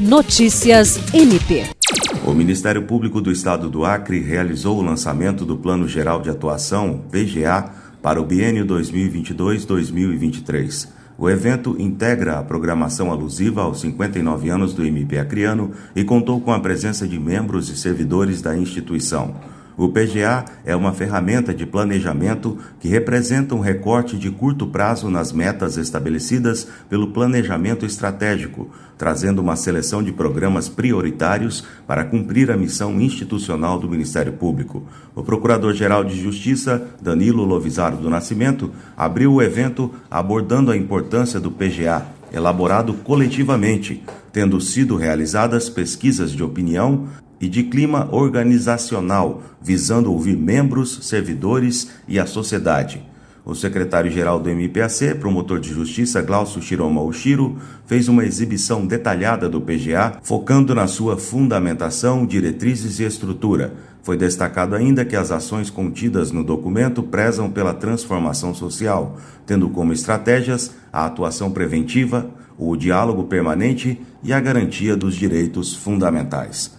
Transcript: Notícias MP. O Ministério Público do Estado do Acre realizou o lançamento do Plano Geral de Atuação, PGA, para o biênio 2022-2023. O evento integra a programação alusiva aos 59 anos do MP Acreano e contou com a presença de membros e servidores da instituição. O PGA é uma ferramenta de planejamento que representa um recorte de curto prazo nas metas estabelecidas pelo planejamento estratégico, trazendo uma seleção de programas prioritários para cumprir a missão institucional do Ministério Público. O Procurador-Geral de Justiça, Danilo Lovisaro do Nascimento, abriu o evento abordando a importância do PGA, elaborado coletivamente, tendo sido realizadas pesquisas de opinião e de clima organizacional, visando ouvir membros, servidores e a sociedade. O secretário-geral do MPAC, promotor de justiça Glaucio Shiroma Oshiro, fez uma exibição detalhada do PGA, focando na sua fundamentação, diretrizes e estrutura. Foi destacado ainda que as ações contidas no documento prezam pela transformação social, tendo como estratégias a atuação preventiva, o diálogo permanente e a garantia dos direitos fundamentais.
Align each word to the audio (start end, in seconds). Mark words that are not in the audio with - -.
Notícias 0.00 0.98
MP. 1.12 1.66
O 2.24 2.32
Ministério 2.32 2.84
Público 2.84 3.20
do 3.20 3.30
Estado 3.30 3.68
do 3.68 3.84
Acre 3.84 4.18
realizou 4.18 4.78
o 4.78 4.82
lançamento 4.82 5.44
do 5.44 5.58
Plano 5.58 5.86
Geral 5.86 6.22
de 6.22 6.30
Atuação, 6.30 7.04
PGA, 7.10 7.70
para 8.00 8.18
o 8.18 8.24
biênio 8.24 8.64
2022-2023. 8.64 10.88
O 11.18 11.28
evento 11.28 11.76
integra 11.78 12.38
a 12.38 12.42
programação 12.42 13.10
alusiva 13.10 13.60
aos 13.60 13.82
59 13.82 14.48
anos 14.48 14.72
do 14.72 14.86
MP 14.86 15.18
Acreano 15.18 15.72
e 15.94 16.02
contou 16.02 16.40
com 16.40 16.50
a 16.50 16.60
presença 16.60 17.06
de 17.06 17.20
membros 17.20 17.68
e 17.68 17.76
servidores 17.76 18.40
da 18.40 18.56
instituição. 18.56 19.34
O 19.80 19.88
PGA 19.88 20.44
é 20.62 20.76
uma 20.76 20.92
ferramenta 20.92 21.54
de 21.54 21.64
planejamento 21.64 22.58
que 22.78 22.86
representa 22.86 23.54
um 23.54 23.60
recorte 23.60 24.18
de 24.18 24.30
curto 24.30 24.66
prazo 24.66 25.08
nas 25.08 25.32
metas 25.32 25.78
estabelecidas 25.78 26.68
pelo 26.90 27.12
planejamento 27.12 27.86
estratégico, 27.86 28.68
trazendo 28.98 29.40
uma 29.40 29.56
seleção 29.56 30.02
de 30.02 30.12
programas 30.12 30.68
prioritários 30.68 31.64
para 31.86 32.04
cumprir 32.04 32.50
a 32.50 32.58
missão 32.58 33.00
institucional 33.00 33.78
do 33.78 33.88
Ministério 33.88 34.34
Público. 34.34 34.84
O 35.14 35.22
Procurador-Geral 35.22 36.04
de 36.04 36.20
Justiça, 36.20 36.86
Danilo 37.00 37.42
Lovisaro 37.42 37.96
do 37.96 38.10
Nascimento, 38.10 38.70
abriu 38.94 39.32
o 39.32 39.40
evento 39.40 39.94
abordando 40.10 40.70
a 40.70 40.76
importância 40.76 41.40
do 41.40 41.50
PGA, 41.50 42.04
elaborado 42.30 42.92
coletivamente, 42.92 44.04
tendo 44.30 44.60
sido 44.60 44.94
realizadas 44.94 45.70
pesquisas 45.70 46.32
de 46.32 46.42
opinião 46.44 47.08
e 47.40 47.48
de 47.48 47.62
clima 47.64 48.08
organizacional, 48.12 49.42
visando 49.62 50.12
ouvir 50.12 50.36
membros, 50.36 51.00
servidores 51.02 51.90
e 52.06 52.18
a 52.18 52.26
sociedade. 52.26 53.02
O 53.44 53.54
secretário-geral 53.54 54.38
do 54.38 54.50
MPAC, 54.50 55.14
promotor 55.18 55.58
de 55.58 55.70
justiça 55.70 56.20
Glaucio 56.20 56.60
Shiroma 56.60 57.02
Oshiro, 57.02 57.56
fez 57.86 58.06
uma 58.06 58.24
exibição 58.24 58.86
detalhada 58.86 59.48
do 59.48 59.60
PGA, 59.60 60.18
focando 60.22 60.74
na 60.74 60.86
sua 60.86 61.16
fundamentação, 61.16 62.26
diretrizes 62.26 63.00
e 63.00 63.04
estrutura. 63.04 63.72
Foi 64.02 64.16
destacado 64.16 64.74
ainda 64.74 65.04
que 65.04 65.16
as 65.16 65.30
ações 65.30 65.70
contidas 65.70 66.30
no 66.30 66.44
documento 66.44 67.02
prezam 67.02 67.50
pela 67.50 67.72
transformação 67.72 68.54
social, 68.54 69.16
tendo 69.46 69.70
como 69.70 69.92
estratégias 69.92 70.72
a 70.92 71.06
atuação 71.06 71.50
preventiva, 71.50 72.30
o 72.58 72.76
diálogo 72.76 73.24
permanente 73.24 74.00
e 74.22 74.34
a 74.34 74.40
garantia 74.40 74.94
dos 74.94 75.14
direitos 75.14 75.74
fundamentais. 75.74 76.78